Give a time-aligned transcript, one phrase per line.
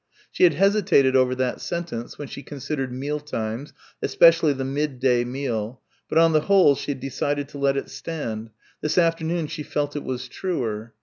[0.31, 5.79] She had hesitated over that sentence when she considered meal times, especially the midday meal,
[6.09, 8.49] but on the whole she had decided to let it stand
[8.81, 10.95] this afternoon she felt it was truer.